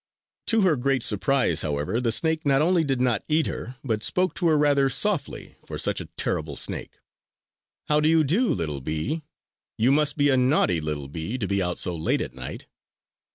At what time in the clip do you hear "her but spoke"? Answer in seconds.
3.45-4.33